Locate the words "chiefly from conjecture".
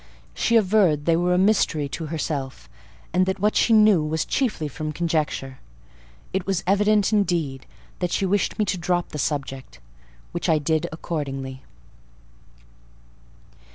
4.25-5.59